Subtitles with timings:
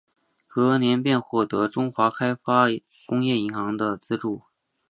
[0.47, 2.63] 隔年便获得中华开发
[3.05, 4.41] 工业银行的注资。